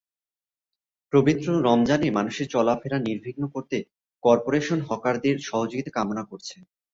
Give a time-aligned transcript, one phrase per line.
[1.13, 3.77] পবিত্র রমজানে মানুষের চলাফেরা নির্বিঘ্ন করতে
[4.23, 6.55] করপোরেশন হকারদের সহযোগিতা কামনা করছে।